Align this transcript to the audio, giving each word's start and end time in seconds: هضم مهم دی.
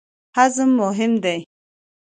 هضم 0.37 0.69
مهم 0.79 1.13
دی. 1.23 1.39